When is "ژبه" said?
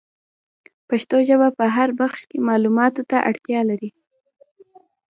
1.27-1.47